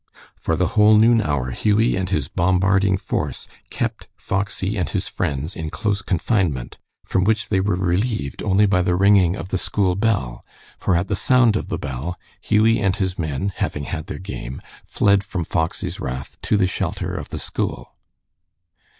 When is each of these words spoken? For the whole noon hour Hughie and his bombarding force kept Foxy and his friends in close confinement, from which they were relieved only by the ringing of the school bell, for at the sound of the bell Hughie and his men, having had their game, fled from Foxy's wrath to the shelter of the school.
For 0.35 0.55
the 0.55 0.69
whole 0.73 0.97
noon 0.97 1.21
hour 1.21 1.51
Hughie 1.51 1.95
and 1.95 2.09
his 2.09 2.27
bombarding 2.27 2.97
force 2.97 3.47
kept 3.69 4.07
Foxy 4.17 4.75
and 4.75 4.89
his 4.89 5.07
friends 5.07 5.55
in 5.55 5.69
close 5.69 6.01
confinement, 6.01 6.79
from 7.05 7.23
which 7.23 7.49
they 7.49 7.59
were 7.59 7.75
relieved 7.75 8.41
only 8.41 8.65
by 8.65 8.81
the 8.81 8.95
ringing 8.95 9.35
of 9.35 9.49
the 9.49 9.59
school 9.59 9.93
bell, 9.93 10.43
for 10.79 10.95
at 10.95 11.07
the 11.07 11.15
sound 11.15 11.55
of 11.55 11.67
the 11.69 11.77
bell 11.77 12.17
Hughie 12.41 12.81
and 12.81 12.95
his 12.95 13.19
men, 13.19 13.53
having 13.55 13.83
had 13.83 14.07
their 14.07 14.17
game, 14.17 14.59
fled 14.87 15.23
from 15.23 15.45
Foxy's 15.45 15.99
wrath 15.99 16.35
to 16.41 16.57
the 16.57 16.65
shelter 16.65 17.13
of 17.13 17.29
the 17.29 17.37
school. 17.37 17.93